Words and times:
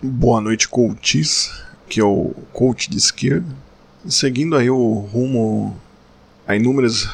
Boa 0.00 0.40
noite, 0.40 0.68
coaches, 0.68 1.50
que 1.88 1.98
é 1.98 2.04
o 2.04 2.32
coach 2.52 2.88
de 2.88 2.96
esquerda. 2.96 3.48
Seguindo 4.08 4.54
aí 4.54 4.70
o 4.70 4.92
rumo 4.92 5.76
a 6.46 6.54
inúmeras 6.54 7.10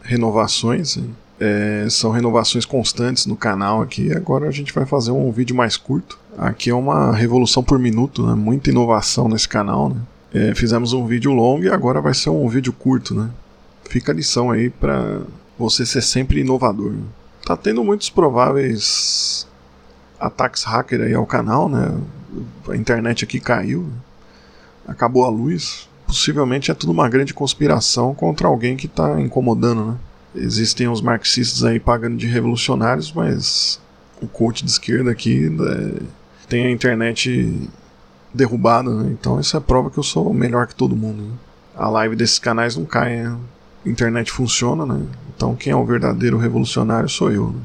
renovações, 0.00 0.98
é, 1.38 1.86
são 1.90 2.10
renovações 2.10 2.64
constantes 2.64 3.26
no 3.26 3.36
canal 3.36 3.82
aqui. 3.82 4.14
Agora 4.14 4.48
a 4.48 4.50
gente 4.50 4.72
vai 4.72 4.86
fazer 4.86 5.10
um 5.10 5.30
vídeo 5.30 5.54
mais 5.54 5.76
curto. 5.76 6.18
Aqui 6.38 6.70
é 6.70 6.74
uma 6.74 7.14
revolução 7.14 7.62
por 7.62 7.78
minuto, 7.78 8.26
né? 8.26 8.34
muita 8.34 8.70
inovação 8.70 9.28
nesse 9.28 9.46
canal. 9.46 9.90
Né? 9.90 10.00
É, 10.32 10.54
fizemos 10.54 10.94
um 10.94 11.04
vídeo 11.04 11.32
longo 11.32 11.64
e 11.64 11.68
agora 11.68 12.00
vai 12.00 12.14
ser 12.14 12.30
um 12.30 12.48
vídeo 12.48 12.72
curto. 12.72 13.14
Né? 13.14 13.28
Fica 13.90 14.10
a 14.10 14.14
lição 14.14 14.50
aí 14.50 14.70
para 14.70 15.20
você 15.58 15.84
ser 15.84 16.00
sempre 16.00 16.40
inovador. 16.40 16.92
Né? 16.92 17.04
Tá 17.44 17.58
tendo 17.58 17.84
muitos 17.84 18.08
prováveis 18.08 19.46
ataques 20.20 20.64
hacker 20.64 21.00
aí 21.00 21.14
ao 21.14 21.26
canal, 21.26 21.68
né? 21.68 21.96
A 22.68 22.76
internet 22.76 23.24
aqui 23.24 23.40
caiu, 23.40 23.88
acabou 24.86 25.24
a 25.24 25.28
luz. 25.28 25.88
Possivelmente 26.06 26.70
é 26.70 26.74
tudo 26.74 26.92
uma 26.92 27.08
grande 27.08 27.34
conspiração 27.34 28.14
contra 28.14 28.46
alguém 28.46 28.76
que 28.76 28.86
está 28.86 29.20
incomodando, 29.20 29.84
né? 29.86 29.96
Existem 30.34 30.88
os 30.88 31.00
marxistas 31.00 31.64
aí 31.64 31.80
pagando 31.80 32.16
de 32.16 32.26
revolucionários, 32.26 33.12
mas 33.12 33.80
o 34.20 34.26
coach 34.26 34.64
de 34.64 34.70
esquerda 34.70 35.10
aqui 35.10 35.46
é, 35.46 36.02
tem 36.48 36.66
a 36.66 36.70
internet 36.70 37.70
derrubada, 38.32 38.94
né? 38.94 39.10
Então 39.18 39.40
isso 39.40 39.56
é 39.56 39.60
prova 39.60 39.90
que 39.90 39.98
eu 39.98 40.02
sou 40.02 40.32
melhor 40.32 40.66
que 40.66 40.74
todo 40.74 40.94
mundo. 40.94 41.22
Né? 41.22 41.32
A 41.74 41.88
live 41.88 42.14
desses 42.16 42.38
canais 42.38 42.76
não 42.76 42.84
cai, 42.84 43.22
né? 43.22 43.36
internet 43.84 44.30
funciona, 44.30 44.84
né? 44.84 45.06
Então 45.34 45.54
quem 45.54 45.72
é 45.72 45.76
o 45.76 45.84
verdadeiro 45.84 46.36
revolucionário 46.36 47.08
sou 47.08 47.30
eu. 47.30 47.48
Né? 47.48 47.60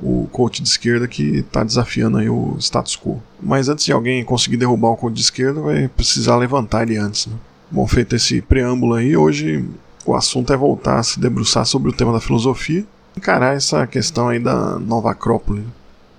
O 0.00 0.28
coach 0.30 0.62
de 0.62 0.68
esquerda 0.68 1.06
que 1.06 1.38
está 1.38 1.62
desafiando 1.62 2.18
aí 2.18 2.28
o 2.28 2.56
status 2.58 2.96
quo. 2.96 3.22
Mas 3.40 3.68
antes 3.68 3.84
de 3.84 3.92
alguém 3.92 4.24
conseguir 4.24 4.56
derrubar 4.56 4.90
o 4.90 4.96
coach 4.96 5.14
de 5.14 5.22
esquerda, 5.22 5.60
vai 5.60 5.88
precisar 5.88 6.36
levantar 6.36 6.82
ele 6.82 6.96
antes. 6.96 7.26
Né? 7.26 7.34
Bom, 7.70 7.86
feito 7.86 8.14
esse 8.14 8.40
preâmbulo 8.40 8.94
aí, 8.94 9.16
hoje 9.16 9.64
o 10.04 10.14
assunto 10.14 10.52
é 10.52 10.56
voltar 10.56 10.98
a 10.98 11.02
se 11.02 11.18
debruçar 11.18 11.64
sobre 11.64 11.90
o 11.90 11.92
tema 11.92 12.12
da 12.12 12.20
filosofia, 12.20 12.84
encarar 13.16 13.56
essa 13.56 13.86
questão 13.86 14.28
aí 14.28 14.38
da 14.38 14.78
nova 14.78 15.10
Acrópole. 15.10 15.64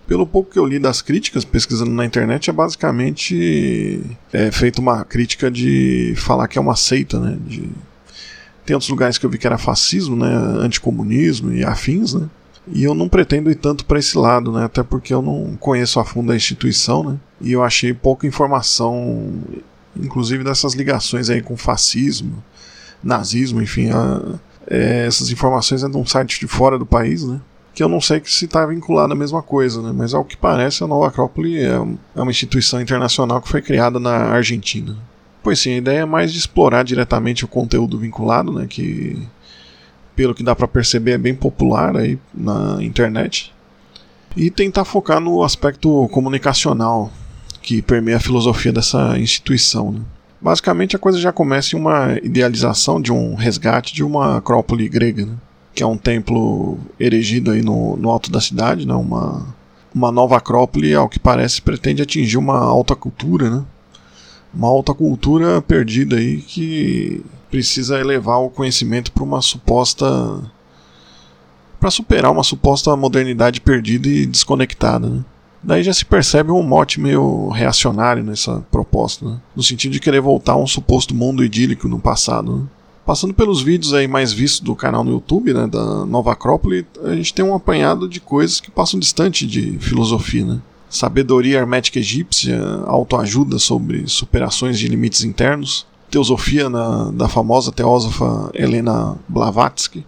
Pelo 0.07 0.27
pouco 0.27 0.51
que 0.51 0.59
eu 0.59 0.65
li 0.65 0.77
das 0.77 1.01
críticas, 1.01 1.43
pesquisando 1.43 1.91
na 1.91 2.05
internet, 2.05 2.49
é 2.49 2.53
basicamente 2.53 4.01
é, 4.31 4.51
feita 4.51 4.79
uma 4.79 5.03
crítica 5.03 5.49
de 5.49 6.13
falar 6.15 6.47
que 6.47 6.59
é 6.59 6.61
uma 6.61 6.75
seita, 6.75 7.19
né? 7.19 7.37
De... 7.41 7.69
Tem 8.65 8.75
outros 8.75 8.89
lugares 8.89 9.17
que 9.17 9.25
eu 9.25 9.29
vi 9.29 9.39
que 9.39 9.47
era 9.47 9.57
fascismo, 9.57 10.15
né? 10.15 10.31
Anticomunismo 10.59 11.51
e 11.51 11.63
afins, 11.63 12.13
né? 12.13 12.27
E 12.67 12.83
eu 12.83 12.95
não 12.95 13.07
pretendo 13.07 13.51
ir 13.51 13.55
tanto 13.55 13.85
para 13.85 13.99
esse 13.99 14.17
lado, 14.17 14.51
né? 14.51 14.65
Até 14.65 14.81
porque 14.81 15.13
eu 15.13 15.21
não 15.21 15.55
conheço 15.59 15.99
a 15.99 16.05
fundo 16.05 16.31
a 16.31 16.35
instituição, 16.35 17.03
né? 17.03 17.17
E 17.39 17.51
eu 17.51 17.63
achei 17.63 17.93
pouca 17.93 18.25
informação, 18.25 19.33
inclusive 19.95 20.43
dessas 20.43 20.73
ligações 20.73 21.29
aí 21.29 21.41
com 21.41 21.55
fascismo, 21.55 22.43
nazismo, 23.03 23.61
enfim. 23.61 23.91
A, 23.91 24.39
é, 24.67 25.05
essas 25.05 25.29
informações 25.29 25.83
é 25.83 25.89
de 25.89 25.95
um 25.97 26.05
site 26.05 26.39
de 26.39 26.47
fora 26.47 26.77
do 26.77 26.85
país, 26.85 27.23
né? 27.23 27.39
Que 27.73 27.83
eu 27.83 27.89
não 27.89 28.01
sei 28.01 28.21
se 28.25 28.45
está 28.45 28.65
vinculado 28.65 29.13
à 29.13 29.15
mesma 29.15 29.43
coisa, 29.43 29.81
né? 29.81 29.91
Mas 29.95 30.13
ao 30.13 30.25
que 30.25 30.35
parece, 30.35 30.83
a 30.83 30.87
Nova 30.87 31.07
Acrópole 31.07 31.59
é, 31.59 31.73
é 32.15 32.21
uma 32.21 32.31
instituição 32.31 32.81
internacional 32.81 33.41
que 33.41 33.49
foi 33.49 33.61
criada 33.61 33.99
na 33.99 34.15
Argentina. 34.31 34.97
Pois 35.43 35.59
sim, 35.59 35.73
a 35.75 35.77
ideia 35.77 35.99
é 35.99 36.05
mais 36.05 36.33
de 36.33 36.39
explorar 36.39 36.83
diretamente 36.83 37.45
o 37.45 37.47
conteúdo 37.47 37.99
vinculado, 37.99 38.51
né? 38.51 38.65
Que 38.67 39.21
pelo 40.15 40.33
que 40.33 40.43
dá 40.43 40.55
para 40.55 40.67
perceber, 40.67 41.11
é 41.11 41.17
bem 41.17 41.35
popular 41.35 41.95
aí 41.97 42.17
na 42.33 42.77
internet. 42.81 43.53
E 44.35 44.49
tentar 44.49 44.85
focar 44.85 45.19
no 45.19 45.43
aspecto 45.43 46.07
comunicacional 46.09 47.11
que 47.61 47.81
permeia 47.81 48.17
a 48.17 48.19
filosofia 48.19 48.71
dessa 48.71 49.17
instituição. 49.17 49.91
Né? 49.91 50.01
Basicamente, 50.39 50.95
a 50.95 50.99
coisa 50.99 51.19
já 51.19 51.31
começa 51.31 51.75
em 51.75 51.79
uma 51.79 52.17
idealização 52.21 53.01
de 53.01 53.11
um 53.11 53.35
resgate 53.35 53.93
de 53.93 54.03
uma 54.03 54.37
acrópole 54.37 54.87
grega, 54.87 55.25
né? 55.25 55.33
que 55.73 55.81
é 55.81 55.87
um 55.87 55.97
templo 55.97 56.77
erigido 56.99 57.51
aí 57.51 57.61
no, 57.61 57.97
no 57.97 58.09
alto 58.09 58.31
da 58.31 58.39
cidade, 58.39 58.85
né? 58.85 58.93
uma, 58.93 59.47
uma 59.93 60.11
nova 60.11 60.37
acrópole, 60.37 60.93
ao 60.93 61.09
que 61.09 61.19
parece, 61.19 61.61
pretende 61.61 62.01
atingir 62.01 62.37
uma 62.37 62.59
alta 62.59 62.95
cultura, 62.95 63.49
né? 63.49 63.63
uma 64.53 64.67
alta 64.67 64.93
cultura 64.93 65.61
perdida 65.61 66.17
aí 66.17 66.37
que 66.37 67.21
precisa 67.55 67.97
elevar 68.01 68.41
o 68.41 68.49
conhecimento 68.49 69.13
para 69.13 69.23
uma 69.23 69.41
suposta 69.41 70.05
para 71.79 71.89
superar 71.89 72.29
uma 72.29 72.43
suposta 72.43 72.93
modernidade 72.97 73.61
perdida 73.61 74.09
e 74.09 74.25
desconectada, 74.25 75.07
né? 75.07 75.23
Daí 75.63 75.81
já 75.81 75.93
se 75.93 76.03
percebe 76.03 76.51
um 76.51 76.61
mote 76.61 76.99
meio 76.99 77.47
reacionário 77.47 78.23
nessa 78.23 78.59
proposta, 78.69 79.25
né? 79.25 79.37
no 79.55 79.63
sentido 79.63 79.93
de 79.93 80.01
querer 80.01 80.19
voltar 80.19 80.53
a 80.53 80.57
um 80.57 80.67
suposto 80.67 81.15
mundo 81.15 81.45
idílico 81.45 81.87
no 81.87 81.97
passado. 81.97 82.57
Né? 82.57 82.63
Passando 83.05 83.33
pelos 83.33 83.61
vídeos 83.63 83.93
aí 83.93 84.07
mais 84.07 84.33
vistos 84.33 84.59
do 84.59 84.75
canal 84.75 85.03
no 85.03 85.11
YouTube, 85.11 85.53
né, 85.53 85.65
da 85.65 86.05
Nova 86.05 86.33
Acrópole, 86.33 86.85
a 87.03 87.15
gente 87.15 87.33
tem 87.33 87.43
um 87.43 87.55
apanhado 87.55 88.07
de 88.07 88.19
coisas 88.19 88.59
que 88.59 88.69
passam 88.69 88.99
distante 88.99 89.47
de 89.47 89.79
filosofia, 89.79 90.45
né? 90.45 90.61
Sabedoria 90.87 91.59
hermética 91.59 91.99
egípcia, 91.99 92.61
autoajuda 92.85 93.57
sobre 93.57 94.07
superações 94.07 94.77
de 94.77 94.87
limites 94.87 95.23
internos, 95.23 95.87
Teosofia 96.09 96.69
na, 96.69 97.11
da 97.11 97.27
famosa 97.27 97.71
teósofa 97.71 98.49
Helena 98.53 99.17
Blavatsky 99.27 100.05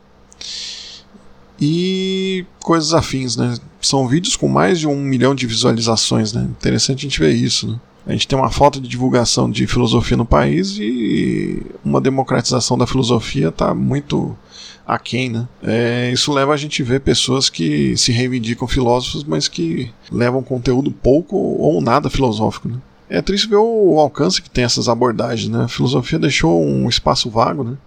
e 1.60 2.46
coisas 2.60 2.94
afins, 2.94 3.36
né? 3.36 3.56
São 3.82 4.08
vídeos 4.08 4.36
com 4.36 4.48
mais 4.48 4.80
de 4.80 4.88
um 4.88 4.98
milhão 4.98 5.34
de 5.34 5.48
visualizações, 5.48 6.34
né? 6.34 6.44
Interessante 6.44 7.00
a 7.00 7.10
gente 7.10 7.20
ver 7.20 7.34
isso, 7.34 7.68
né? 7.68 7.80
A 8.06 8.12
gente 8.14 8.28
tem 8.28 8.40
uma 8.40 8.50
falta 8.50 8.80
de 8.80 8.88
divulgação 8.88 9.50
de 9.50 9.68
filosofia 9.68 10.16
no 10.16 10.26
país 10.26 10.78
e 10.80 11.62
uma 11.84 12.00
democratização 12.00 12.78
da 12.78 12.88
filosofia 12.88 13.50
está 13.50 13.74
muito 13.74 14.38
aquém, 14.86 15.30
né? 15.30 15.48
É, 15.62 16.10
isso 16.14 16.32
leva 16.32 16.54
a 16.54 16.58
gente 16.58 16.82
a 16.82 16.86
ver 16.86 17.02
pessoas 17.02 17.50
que 17.50 17.98
se 17.98 18.14
reivindicam 18.14 18.66
filósofos, 18.66 19.26
mas 19.26 19.50
que 19.50 19.92
levam 20.10 20.42
conteúdo 20.42 20.90
pouco 20.90 21.36
ou 21.36 21.82
nada 21.82 22.10
filosófico, 22.10 22.70
né? 22.70 22.78
É 23.10 23.22
triste 23.22 23.48
ver 23.48 23.56
o 23.56 24.00
alcance 24.00 24.42
que 24.42 24.50
tem 24.50 24.66
essas 24.66 24.90
abordagens, 24.90 25.50
né? 25.50 25.64
A 25.64 25.68
filosofia 25.68 26.20
deixou 26.20 26.64
um 26.66 26.90
espaço 26.90 27.30
vago, 27.30 27.64
né? 27.64 27.78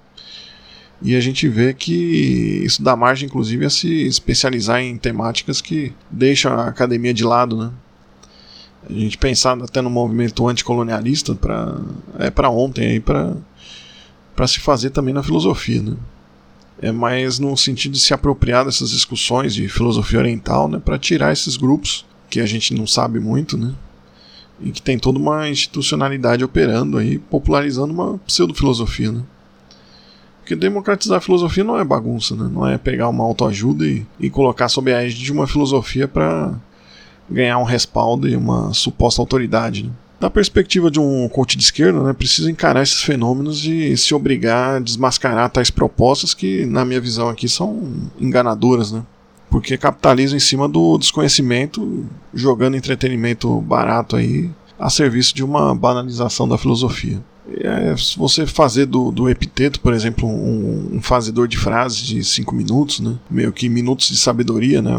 E 1.02 1.16
a 1.16 1.20
gente 1.20 1.48
vê 1.48 1.72
que 1.72 2.62
isso 2.64 2.82
dá 2.82 2.94
margem, 2.94 3.26
inclusive, 3.26 3.64
a 3.64 3.70
se 3.70 4.06
especializar 4.06 4.80
em 4.80 4.96
temáticas 4.96 5.60
que 5.60 5.92
deixam 6.10 6.52
a 6.52 6.66
academia 6.66 7.12
de 7.12 7.24
lado, 7.24 7.56
né? 7.56 7.70
A 8.88 8.92
gente 8.92 9.18
pensar 9.18 9.60
até 9.62 9.80
no 9.82 9.90
movimento 9.90 10.46
anticolonialista 10.48 11.34
para 11.34 11.78
é 12.18 12.30
para 12.30 12.48
ontem 12.48 12.86
aí 12.86 13.00
para 13.00 13.36
para 14.34 14.46
se 14.46 14.58
fazer 14.58 14.88
também 14.90 15.12
na 15.12 15.22
filosofia, 15.22 15.82
né? 15.82 15.96
É 16.80 16.90
mais 16.90 17.38
no 17.38 17.54
sentido 17.58 17.92
de 17.92 18.00
se 18.00 18.14
apropriar 18.14 18.64
dessas 18.64 18.90
discussões 18.90 19.54
de 19.54 19.68
filosofia 19.68 20.18
oriental, 20.18 20.66
né, 20.66 20.80
para 20.82 20.98
tirar 20.98 21.30
esses 21.30 21.58
grupos 21.58 22.06
que 22.30 22.40
a 22.40 22.46
gente 22.46 22.72
não 22.72 22.86
sabe 22.86 23.20
muito, 23.20 23.58
né? 23.58 23.74
E 24.62 24.70
que 24.70 24.82
tem 24.82 24.98
toda 24.98 25.18
uma 25.18 25.48
institucionalidade 25.48 26.44
operando 26.44 26.98
aí, 26.98 27.18
popularizando 27.18 27.92
uma 27.92 28.18
pseudo-filosofia, 28.18 29.12
né? 29.12 29.22
Porque 30.40 30.56
democratizar 30.56 31.18
a 31.18 31.20
filosofia 31.20 31.62
não 31.62 31.78
é 31.78 31.84
bagunça, 31.84 32.34
né? 32.34 32.50
Não 32.52 32.66
é 32.66 32.76
pegar 32.76 33.08
uma 33.08 33.24
autoajuda 33.24 33.86
e, 33.86 34.06
e 34.18 34.28
colocar 34.28 34.68
sob 34.68 34.92
a 34.92 35.02
égide 35.02 35.24
de 35.24 35.32
uma 35.32 35.46
filosofia 35.46 36.08
para 36.08 36.54
ganhar 37.30 37.58
um 37.58 37.64
respaldo 37.64 38.28
e 38.28 38.34
uma 38.34 38.72
suposta 38.74 39.22
autoridade, 39.22 39.84
né? 39.84 39.90
Da 40.18 40.28
perspectiva 40.28 40.90
de 40.90 41.00
um 41.00 41.26
coach 41.30 41.56
de 41.56 41.62
esquerda, 41.62 42.02
né, 42.02 42.12
precisa 42.12 42.50
encarar 42.50 42.82
esses 42.82 43.00
fenômenos 43.00 43.64
e 43.64 43.96
se 43.96 44.14
obrigar 44.14 44.76
a 44.76 44.78
desmascarar 44.78 45.48
tais 45.48 45.70
propostas 45.70 46.34
que, 46.34 46.66
na 46.66 46.84
minha 46.84 47.00
visão 47.00 47.30
aqui, 47.30 47.48
são 47.48 47.90
enganadoras, 48.20 48.92
né? 48.92 49.02
Porque 49.50 49.76
capitalizam 49.76 50.36
em 50.36 50.40
cima 50.40 50.68
do 50.68 50.96
desconhecimento, 50.96 52.06
jogando 52.32 52.76
entretenimento 52.76 53.60
barato 53.60 54.16
aí 54.16 54.48
a 54.78 54.88
serviço 54.88 55.34
de 55.34 55.44
uma 55.44 55.74
banalização 55.74 56.48
da 56.48 56.56
filosofia. 56.56 57.20
É, 57.58 57.96
se 57.96 58.16
você 58.16 58.46
fazer 58.46 58.86
do, 58.86 59.10
do 59.10 59.28
epiteto, 59.28 59.80
por 59.80 59.92
exemplo, 59.92 60.28
um, 60.28 60.96
um, 60.96 61.02
fazedor 61.02 61.48
de 61.48 61.58
frases 61.58 61.98
de 61.98 62.22
cinco 62.22 62.54
minutos, 62.54 63.00
né? 63.00 63.18
meio 63.28 63.52
que 63.52 63.68
minutos 63.68 64.08
de 64.08 64.16
sabedoria, 64.16 64.80
né? 64.80 64.92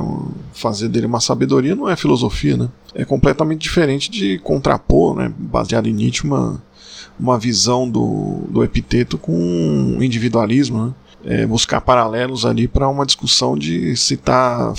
fazer 0.54 0.90
dele 0.90 1.06
uma 1.06 1.22
sabedoria 1.22 1.76
não 1.76 1.90
é 1.90 1.96
filosofia, 1.96 2.58
né? 2.58 2.70
é 2.94 3.06
completamente 3.06 3.62
diferente 3.62 4.12
de 4.12 4.38
contrapor, 4.40 5.16
né? 5.16 5.32
baseado 5.38 5.88
em 5.88 5.94
Nietzsche, 5.94 6.28
uma, 6.28 6.62
uma 7.18 7.40
visão 7.40 7.90
do, 7.90 8.42
do 8.50 8.64
epiteto 8.64 9.18
com 9.18 9.98
individualismo. 10.02 10.88
Né? 10.88 10.94
É, 11.26 11.46
buscar 11.46 11.82
paralelos 11.82 12.46
ali 12.46 12.68
para 12.68 12.88
uma 12.88 13.06
discussão 13.06 13.58
de 13.58 13.96
citar 13.96 14.74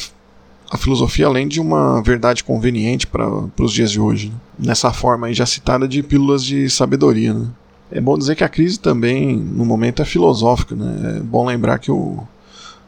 a 0.73 0.79
filosofia 0.79 1.27
além 1.27 1.47
de 1.47 1.61
uma 1.61 2.03
verdade 2.03 2.43
conveniente 2.43 3.07
para 3.07 3.29
os 3.61 3.73
dias 3.73 3.91
de 3.91 4.01
hoje. 4.01 4.29
Né? 4.29 4.35
Nessa 4.69 4.91
forma 4.91 5.27
aí 5.27 5.35
já 5.35 5.45
citada 5.45 5.87
de 5.87 6.03
pílulas 6.03 6.43
de 6.43 6.71
sabedoria. 6.71 7.35
Né? 7.35 7.47
É 7.91 8.01
bom 8.01 8.17
dizer 8.17 8.37
que 8.37 8.43
a 8.43 8.49
crise 8.49 8.81
também, 8.81 9.37
no 9.37 9.67
momento, 9.67 10.01
é 10.01 10.05
filosófica. 10.05 10.75
Né? 10.75 11.19
É 11.19 11.21
bom 11.21 11.45
lembrar 11.45 11.79
que 11.79 11.91
o 11.93 12.27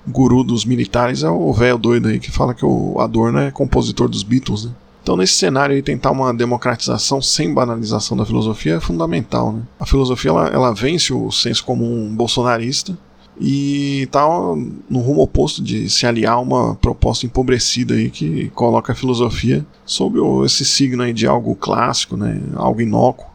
guru 0.06 0.42
dos 0.42 0.64
militares 0.64 1.22
é 1.22 1.28
o 1.28 1.52
velho 1.52 1.76
doido 1.76 2.08
aí 2.08 2.18
que 2.18 2.30
fala 2.30 2.54
que 2.54 2.64
o 2.64 2.98
Adorno 2.98 3.38
é 3.38 3.50
compositor 3.50 4.08
dos 4.08 4.22
Beatles. 4.22 4.64
Né? 4.64 4.72
Então, 5.02 5.14
nesse 5.14 5.34
cenário 5.34 5.76
aí, 5.76 5.82
tentar 5.82 6.10
uma 6.10 6.32
democratização 6.32 7.20
sem 7.20 7.52
banalização 7.52 8.16
da 8.16 8.24
filosofia 8.24 8.76
é 8.76 8.80
fundamental. 8.80 9.52
Né? 9.52 9.62
A 9.78 9.84
filosofia 9.84 10.30
ela, 10.30 10.48
ela 10.48 10.72
vence 10.72 11.12
o 11.12 11.30
senso 11.30 11.62
comum 11.62 12.14
bolsonarista 12.16 12.96
e 13.40 14.02
está 14.02 14.24
no 14.26 15.00
rumo 15.00 15.22
oposto 15.22 15.62
de 15.62 15.88
se 15.90 16.06
aliar 16.06 16.34
a 16.34 16.40
uma 16.40 16.74
proposta 16.76 17.26
empobrecida 17.26 17.94
aí 17.94 18.08
que 18.08 18.48
coloca 18.50 18.92
a 18.92 18.96
filosofia 18.96 19.66
sob 19.84 20.18
esse 20.44 20.64
signo 20.64 21.02
aí 21.02 21.12
de 21.12 21.26
algo 21.26 21.54
clássico, 21.56 22.16
né? 22.16 22.40
algo 22.54 22.80
inócuo, 22.80 23.26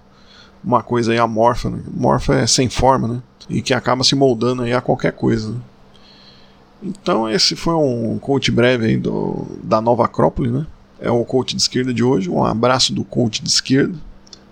uma 0.63 0.81
coisa 0.81 1.11
aí 1.11 1.17
amorfa, 1.17 1.69
né? 1.69 1.81
morfa 1.93 2.35
é 2.35 2.47
sem 2.47 2.69
forma, 2.69 3.07
né? 3.07 3.23
e 3.49 3.61
que 3.61 3.73
acaba 3.73 4.03
se 4.03 4.15
moldando 4.15 4.61
aí 4.61 4.73
a 4.73 4.81
qualquer 4.81 5.11
coisa. 5.11 5.51
Né? 5.51 5.57
Então 6.81 7.29
esse 7.29 7.55
foi 7.55 7.73
um 7.73 8.17
coach 8.19 8.51
breve 8.51 8.85
aí 8.85 8.97
do, 8.97 9.45
da 9.63 9.81
nova 9.81 10.05
Acrópole, 10.05 10.49
né? 10.49 10.65
é 11.01 11.11
o 11.11 11.25
coach 11.25 11.55
de 11.55 11.61
esquerda 11.61 11.93
de 11.93 12.03
hoje. 12.03 12.29
Um 12.29 12.43
abraço 12.43 12.93
do 12.93 13.03
coach 13.03 13.41
de 13.41 13.49
esquerda, 13.49 13.97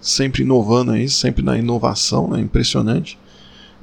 sempre 0.02 0.44
inovando 0.44 0.92
aí, 0.92 1.08
sempre 1.08 1.44
na 1.44 1.58
inovação, 1.58 2.28
né? 2.28 2.40
impressionante. 2.42 3.18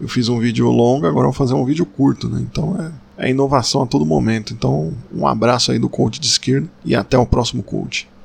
Eu 0.01 0.09
fiz 0.09 0.29
um 0.29 0.39
vídeo 0.39 0.71
longo, 0.71 1.07
agora 1.07 1.27
vou 1.27 1.33
fazer 1.33 1.55
um 1.55 1.65
vídeo 1.65 1.87
curto, 1.87 2.29
né? 2.29 2.41
Então 2.41 2.77
é, 3.19 3.27
é 3.27 3.31
inovação 3.31 3.83
a 3.83 3.87
todo 3.87 4.05
momento. 4.05 4.53
Então, 4.53 4.93
um 5.15 5.27
abraço 5.27 5.73
aí 5.73 5.79
do 5.79 5.89
coach 5.89 6.19
de 6.21 6.27
esquerda 6.27 6.69
e 6.85 6.95
até 6.95 7.17
o 7.17 7.27
próximo 7.27 7.63
coach. 7.63 8.09